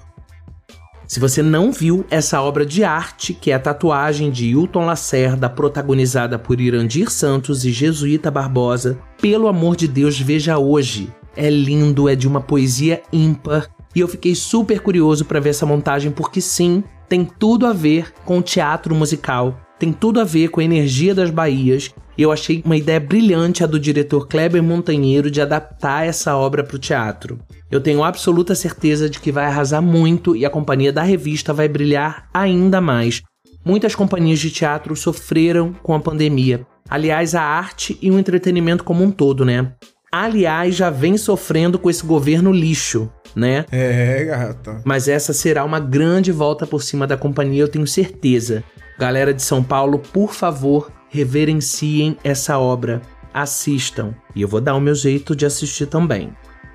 Se 1.07 1.21
você 1.21 1.41
não 1.41 1.71
viu 1.71 2.05
essa 2.11 2.43
obra 2.43 2.67
de 2.67 2.83
arte, 2.83 3.33
que 3.33 3.53
é 3.53 3.55
a 3.55 3.61
tatuagem 3.61 4.29
de 4.31 4.47
Hilton 4.47 4.87
Lacerda, 4.87 5.49
protagonizada 5.49 6.37
por 6.37 6.61
Irandir 6.61 7.11
Santos 7.11 7.65
e 7.65 7.71
Jesuíta 7.71 8.29
Barbosa, 8.29 8.99
pelo 9.21 9.47
amor 9.47 9.77
de 9.77 9.87
Deus, 9.87 10.19
veja 10.19 10.59
hoje. 10.59 11.09
É 11.37 11.49
lindo, 11.49 12.09
é 12.09 12.17
de 12.17 12.27
uma 12.27 12.41
poesia 12.41 13.03
ímpar, 13.13 13.69
e 13.95 14.01
eu 14.01 14.09
fiquei 14.09 14.35
super 14.35 14.81
curioso 14.81 15.25
para 15.25 15.39
ver 15.39 15.51
essa 15.51 15.65
montagem 15.65 16.11
porque 16.11 16.41
sim, 16.41 16.83
tem 17.09 17.25
tudo 17.25 17.67
a 17.67 17.73
ver 17.73 18.13
com 18.25 18.43
teatro 18.43 18.95
musical, 18.95 19.59
tem 19.79 19.93
tudo 19.93 20.21
a 20.21 20.25
ver 20.25 20.49
com 20.49 20.61
a 20.61 20.65
energia 20.65 21.15
das 21.15 21.31
Bahias. 21.31 21.95
E 22.17 22.23
eu 22.23 22.33
achei 22.33 22.63
uma 22.65 22.77
ideia 22.77 22.99
brilhante 22.99 23.63
a 23.63 23.67
do 23.67 23.79
diretor 23.79 24.27
Kleber 24.27 24.63
Montanheiro 24.63 25.31
de 25.31 25.41
adaptar 25.41 26.07
essa 26.07 26.37
obra 26.37 26.65
para 26.65 26.77
o 26.77 26.79
teatro. 26.79 27.39
Eu 27.71 27.81
tenho 27.81 28.03
absoluta 28.03 28.55
certeza 28.55 29.11
de 29.11 29.19
que 29.19 29.33
vai 29.33 29.45
arrasar 29.47 29.83
muito 29.83 30.35
e 30.37 30.47
a 30.47 30.51
companhia 30.51 30.93
da 30.93 31.03
revista 31.03 31.53
vai 31.53 31.69
brilhar 31.69 32.29
ainda 32.33 32.81
mais. 32.81 33.23
Muitas 33.65 33.95
companhias 33.95 34.39
de 34.39 34.51
teatro 34.51 34.95
sofreram 34.95 35.73
com 35.83 35.93
a 35.93 36.01
pandemia. 36.01 36.65
Aliás, 36.89 37.35
a 37.35 37.43
arte 37.43 37.99
e 38.01 38.11
o 38.11 38.19
entretenimento 38.19 38.85
como 38.85 39.03
um 39.03 39.11
todo, 39.11 39.45
né? 39.45 39.73
Aliás, 40.13 40.77
já 40.77 40.89
vem 40.89 41.19
sofrendo 41.19 41.79
com 41.79 41.91
esse 41.91 42.07
governo 42.07 42.53
lixo, 42.53 43.11
né? 43.35 43.67
É, 43.73 44.25
gata. 44.25 44.81
Mas 44.85 45.09
essa 45.09 45.33
será 45.33 45.65
uma 45.65 45.81
grande 45.81 46.31
volta 46.31 46.65
por 46.67 46.83
cima 46.83 47.07
da 47.07 47.17
companhia, 47.17 47.63
eu 47.63 47.69
tenho 47.69 47.87
certeza. 47.87 48.63
Galera 48.99 49.35
de 49.35 49.43
São 49.43 49.63
Paulo, 49.63 49.99
por 49.99 50.33
favor, 50.33 50.91
reverenciem 51.17 52.17
essa 52.23 52.59
obra. 52.59 53.01
Assistam. 53.33 54.15
E 54.35 54.43
eu 54.43 54.49
vou 54.49 54.61
dar 54.61 54.75
o 54.75 54.81
meu 54.81 54.95
jeito 54.95 55.35
de 55.35 55.47
assistir 55.47 55.87
também. 55.87 56.33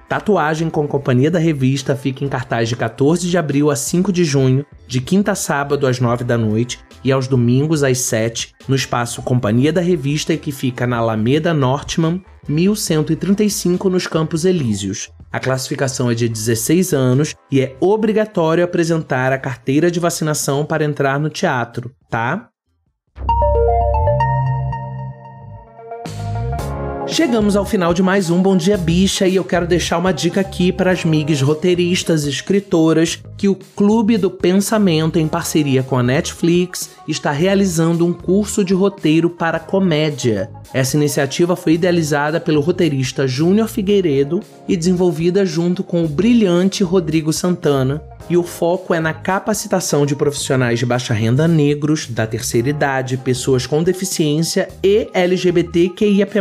Tatuagem 0.07 0.69
com 0.69 0.85
Companhia 0.87 1.31
da 1.31 1.39
Revista 1.39 1.95
fica 1.95 2.25
em 2.25 2.27
cartaz 2.27 2.67
de 2.67 2.75
14 2.75 3.29
de 3.29 3.37
abril 3.37 3.71
a 3.71 3.77
5 3.77 4.11
de 4.11 4.25
junho, 4.25 4.65
de 4.85 4.99
quinta 4.99 5.31
a 5.31 5.35
sábado 5.35 5.87
às 5.87 6.01
9 6.01 6.25
da 6.25 6.37
noite 6.37 6.79
e 7.01 7.11
aos 7.11 7.27
domingos 7.27 7.81
às 7.81 7.99
7, 7.99 8.53
no 8.67 8.75
espaço 8.75 9.21
Companhia 9.21 9.71
da 9.71 9.79
Revista 9.79 10.35
que 10.35 10.51
fica 10.51 10.85
na 10.85 10.97
Alameda 10.97 11.53
Nortman, 11.53 12.21
1135 12.45 13.89
nos 13.89 14.05
Campos 14.05 14.43
Elíseos. 14.43 15.09
A 15.31 15.39
classificação 15.39 16.11
é 16.11 16.13
de 16.13 16.27
16 16.27 16.93
anos 16.93 17.33
e 17.49 17.61
é 17.61 17.77
obrigatório 17.79 18.65
apresentar 18.65 19.31
a 19.31 19.37
carteira 19.37 19.89
de 19.89 19.99
vacinação 19.99 20.65
para 20.65 20.83
entrar 20.83 21.17
no 21.21 21.29
teatro, 21.29 21.89
tá? 22.09 22.50
Chegamos 27.11 27.57
ao 27.57 27.65
final 27.65 27.93
de 27.93 28.01
mais 28.01 28.29
um 28.29 28.41
Bom 28.41 28.55
Dia 28.55 28.77
Bicha 28.77 29.27
e 29.27 29.35
eu 29.35 29.43
quero 29.43 29.67
deixar 29.67 29.97
uma 29.97 30.13
dica 30.13 30.39
aqui 30.39 30.71
para 30.71 30.91
as 30.91 31.03
migas 31.03 31.41
roteiristas 31.41 32.23
e 32.23 32.29
escritoras 32.29 33.21
que 33.37 33.49
o 33.49 33.55
Clube 33.75 34.17
do 34.17 34.31
Pensamento, 34.31 35.19
em 35.19 35.27
parceria 35.27 35.83
com 35.83 35.97
a 35.97 36.03
Netflix, 36.03 36.91
está 37.05 37.29
realizando 37.29 38.05
um 38.05 38.13
curso 38.13 38.63
de 38.63 38.73
roteiro 38.73 39.29
para 39.29 39.59
comédia. 39.59 40.49
Essa 40.73 40.95
iniciativa 40.95 41.53
foi 41.57 41.73
idealizada 41.73 42.39
pelo 42.39 42.61
roteirista 42.61 43.27
Júnior 43.27 43.67
Figueiredo 43.67 44.39
e 44.65 44.77
desenvolvida 44.77 45.45
junto 45.45 45.83
com 45.83 46.05
o 46.05 46.07
brilhante 46.07 46.81
Rodrigo 46.81 47.33
Santana, 47.33 48.01
e 48.29 48.37
o 48.37 48.43
foco 48.43 48.93
é 48.93 48.99
na 48.99 49.13
capacitação 49.13 50.05
de 50.05 50.15
profissionais 50.15 50.79
de 50.79 50.85
baixa 50.85 51.13
renda 51.13 51.47
negros, 51.47 52.07
da 52.07 52.25
terceira 52.25 52.69
idade, 52.69 53.17
pessoas 53.17 53.65
com 53.65 53.83
deficiência 53.83 54.67
e 54.83 55.09
LGBTQIAP+, 55.13 56.39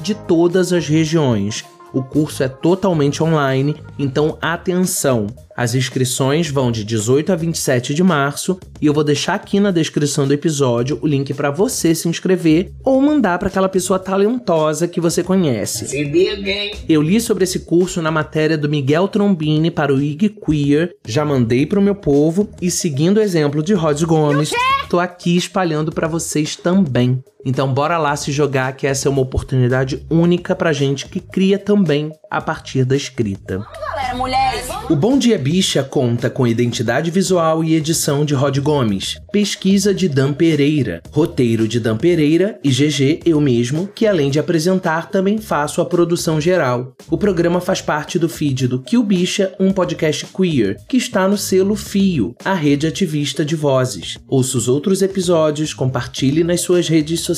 de 0.00 0.14
todas 0.14 0.72
as 0.72 0.86
regiões. 0.88 1.64
O 1.92 2.02
curso 2.02 2.42
é 2.42 2.48
totalmente 2.48 3.22
online, 3.22 3.76
então 3.98 4.38
atenção! 4.40 5.26
As 5.54 5.74
inscrições 5.74 6.48
vão 6.48 6.72
de 6.72 6.82
18 6.82 7.32
a 7.32 7.36
27 7.36 7.92
de 7.92 8.02
março 8.02 8.58
e 8.80 8.86
eu 8.86 8.94
vou 8.94 9.04
deixar 9.04 9.34
aqui 9.34 9.60
na 9.60 9.70
descrição 9.70 10.26
do 10.26 10.32
episódio 10.32 10.98
o 11.02 11.06
link 11.06 11.34
para 11.34 11.50
você 11.50 11.94
se 11.94 12.08
inscrever 12.08 12.72
ou 12.82 13.00
mandar 13.02 13.38
para 13.38 13.48
aquela 13.48 13.68
pessoa 13.68 13.98
talentosa 13.98 14.88
que 14.88 15.00
você 15.00 15.22
conhece. 15.22 15.94
Eu 16.88 17.02
li 17.02 17.20
sobre 17.20 17.44
esse 17.44 17.60
curso 17.60 18.00
na 18.00 18.10
matéria 18.10 18.56
do 18.56 18.68
Miguel 18.68 19.08
Trombini 19.08 19.70
para 19.70 19.92
o 19.92 20.00
IG 20.00 20.30
Queer, 20.30 20.94
já 21.06 21.24
mandei 21.24 21.66
para 21.66 21.78
o 21.78 21.82
meu 21.82 21.94
povo 21.94 22.48
e 22.60 22.70
seguindo 22.70 23.18
o 23.18 23.22
exemplo 23.22 23.62
de 23.62 23.74
Rod 23.74 24.02
Gomes, 24.04 24.50
tô 24.88 24.98
aqui 24.98 25.36
espalhando 25.36 25.92
para 25.92 26.08
vocês 26.08 26.56
também. 26.56 27.22
Então 27.44 27.72
bora 27.72 27.98
lá 27.98 28.14
se 28.16 28.30
jogar 28.30 28.72
que 28.74 28.86
essa 28.86 29.08
é 29.08 29.10
uma 29.10 29.22
oportunidade 29.22 30.06
única 30.10 30.54
pra 30.54 30.72
gente 30.72 31.06
que 31.06 31.20
cria 31.20 31.58
também 31.58 32.12
a 32.30 32.40
partir 32.40 32.84
da 32.84 32.96
escrita. 32.96 33.66
Galera, 33.78 34.14
mulheres, 34.14 34.68
o 34.88 34.96
Bom 34.96 35.18
Dia 35.18 35.38
Bicha 35.38 35.82
conta 35.82 36.30
com 36.30 36.46
identidade 36.46 37.10
visual 37.10 37.62
e 37.62 37.74
edição 37.74 38.24
de 38.24 38.34
Rod 38.34 38.58
Gomes, 38.58 39.16
pesquisa 39.30 39.94
de 39.94 40.08
Dan 40.08 40.32
Pereira, 40.32 41.02
roteiro 41.10 41.68
de 41.68 41.78
Dan 41.78 41.96
Pereira 41.96 42.58
e 42.64 42.70
GG 42.70 43.20
eu 43.24 43.40
mesmo, 43.40 43.86
que 43.86 44.06
além 44.06 44.30
de 44.30 44.38
apresentar 44.38 45.10
também 45.10 45.38
faço 45.38 45.80
a 45.80 45.84
produção 45.84 46.40
geral. 46.40 46.94
O 47.10 47.18
programa 47.18 47.60
faz 47.60 47.80
parte 47.80 48.18
do 48.18 48.28
feed 48.28 48.68
do 48.68 48.80
Kill 48.80 49.02
Bicha, 49.02 49.54
um 49.58 49.72
podcast 49.72 50.26
queer, 50.26 50.76
que 50.88 50.96
está 50.96 51.28
no 51.28 51.36
selo 51.36 51.76
Fio, 51.76 52.34
a 52.44 52.54
rede 52.54 52.86
ativista 52.86 53.44
de 53.44 53.56
vozes. 53.56 54.18
Ouça 54.28 54.56
os 54.56 54.68
outros 54.68 55.02
episódios, 55.02 55.74
compartilhe 55.74 56.42
nas 56.44 56.60
suas 56.60 56.88
redes 56.88 57.20
sociais, 57.20 57.31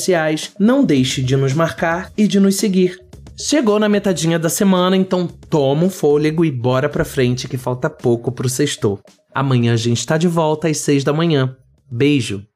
não 0.58 0.84
deixe 0.84 1.22
de 1.22 1.36
nos 1.36 1.52
marcar 1.52 2.12
e 2.16 2.26
de 2.26 2.38
nos 2.40 2.56
seguir. 2.56 2.98
Chegou 3.36 3.80
na 3.80 3.88
metadinha 3.88 4.38
da 4.38 4.48
semana, 4.48 4.96
então 4.96 5.26
toma 5.26 5.84
um 5.84 5.90
fôlego 5.90 6.44
e 6.44 6.50
bora 6.50 6.88
pra 6.88 7.04
frente 7.04 7.48
que 7.48 7.56
falta 7.56 7.90
pouco 7.90 8.30
pro 8.30 8.48
sexto. 8.48 8.98
Amanhã 9.34 9.72
a 9.72 9.76
gente 9.76 10.06
tá 10.06 10.16
de 10.16 10.28
volta 10.28 10.68
às 10.68 10.78
seis 10.78 11.02
da 11.02 11.12
manhã. 11.12 11.56
Beijo! 11.90 12.46